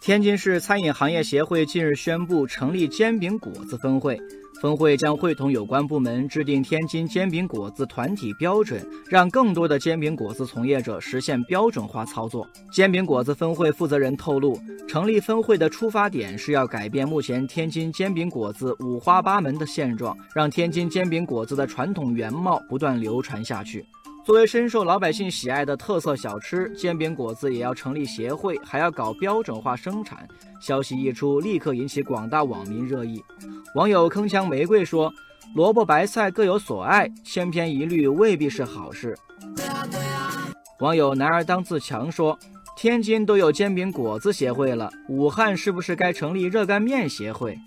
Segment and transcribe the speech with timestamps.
[0.00, 4.18] 天津市餐饮行业协会近日宣布成立煎饼果子分会，
[4.58, 12.48] 分会将会同有关部门制定天津煎饼果子团体标准，让更多的煎饼果子从业者实现标准化操作。
[12.72, 14.58] 煎饼果子分会负责人透露，
[14.88, 23.84] 成立分会的出发点是要改变目前天津煎饼果子五花八门的现状，让天津煎饼果子的传统原貌不断流传下去。
[24.30, 30.24] 作为深受老百姓喜爱的特色小吃，煎饼果子也要成立协会，还要搞标准化生产。
[30.60, 33.20] 消息一出，立刻引起广大网民热议。
[33.74, 35.12] 网友铿锵玫瑰说
[35.56, 39.18] ：“萝卜白菜各有所爱，千篇一律未必是好事。”
[40.78, 42.38] 网友男儿当自强说
[42.78, 47.58] ：“天津都有煎饼果子协会了，武汉是不是该成立热干面协会？”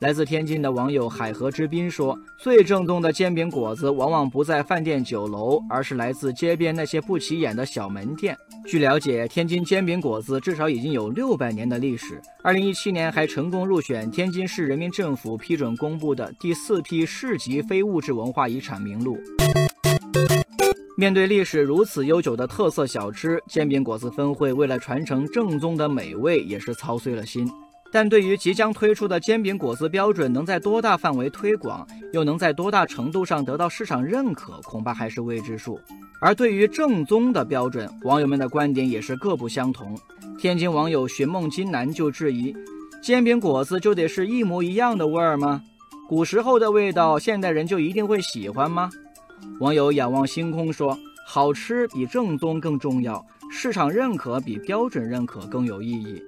[0.00, 8.34] 来自天津的网友海河之滨说：“最正宗的煎饼果子往往不在饭店酒楼，而是来自街边那些不起眼的小门店。”
[8.66, 12.18] 据了解，天津煎饼果子至少已经有六百年的历史。
[12.42, 19.18] 二零一七年还成功入选天津市人民政府批准公布的第四批市级非物质文化遗产名录。
[20.96, 27.46] 面对历史如此悠久的特色小吃，煎饼果子分会为了传承正宗的美味，也是操碎了心。
[27.92, 35.80] 但对于即将推出的煎饼果子标准能在多大范围推广，又能在多大程度上得到市场认可，恐怕还是未知数。
[36.20, 39.98] 而对于正宗的标准，网友们的观点也是各不相同。
[40.38, 42.54] 天津网友寻梦金南就质疑：
[43.02, 45.62] 煎饼果子就得是一模一样的味儿吗？
[46.08, 48.90] 古时候的味道，现代人就一定会喜欢吗？
[49.58, 50.96] 网友仰望星空说：
[51.26, 56.22] 好吃比正宗更重要，市场认可比标准认可更有意义。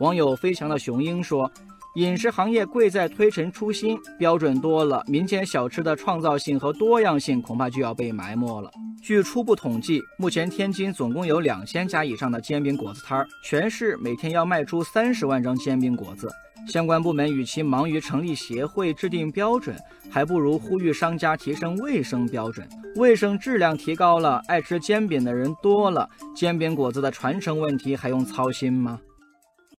[0.00, 1.50] 网友飞翔的雄鹰说
[1.94, 8.70] ：“饮食行业贵在推陈出新，标准多了，民间小吃的创造性和多样性恐怕就要被埋没了。”
[9.00, 16.28] 据初步统计，目前天津总共有两千家以上的煎饼果子摊儿，全市每天要卖出三十万张煎饼果子。
[16.66, 19.76] 相关部门与其忙于成立协会、制定标准，
[20.10, 22.66] 还不如呼吁商家提升卫生标准。
[22.96, 28.98] 卫生质量提高了，爱吃煎饼的人多了，煎饼果子的传承问题还用操心吗？